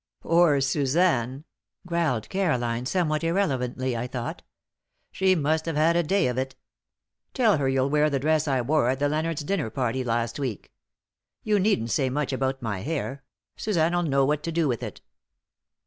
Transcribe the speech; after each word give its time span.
"Poor 0.21 0.59
Suzanne!" 0.61 1.43
growled 1.85 2.27
Caroline, 2.29 2.87
somewhat 2.87 3.23
irrelevantly, 3.23 3.95
I 3.95 4.07
thought. 4.07 4.41
"She 5.11 5.35
must 5.35 5.67
have 5.67 5.75
had 5.75 5.95
a 5.95 6.01
day 6.01 6.25
of 6.25 6.39
it! 6.39 6.55
Tell 7.35 7.59
her 7.59 7.69
you'll 7.69 7.91
wear 7.91 8.09
the 8.09 8.17
dress 8.17 8.47
I 8.47 8.61
wore 8.61 8.89
at 8.89 8.97
the 8.97 9.07
Leonards' 9.07 9.43
dinner 9.43 9.69
party 9.69 10.03
last 10.03 10.39
week. 10.39 10.73
You 11.43 11.59
needn't 11.59 11.91
say 11.91 12.09
much 12.09 12.33
about 12.33 12.63
my 12.63 12.79
hair. 12.79 13.23
Suzanne'll 13.57 14.01
know 14.01 14.25
what 14.25 14.41
to 14.41 14.51
do 14.51 14.67
with 14.67 14.81
it." 14.81 15.01